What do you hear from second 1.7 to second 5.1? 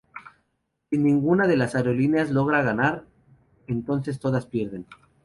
aerolíneas logra ganar, entonces todas pierden.